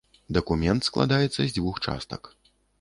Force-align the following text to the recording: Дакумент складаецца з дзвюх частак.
Дакумент 0.37 0.87
складаецца 0.89 1.37
з 1.43 1.47
дзвюх 1.55 1.75
частак. 1.87 2.21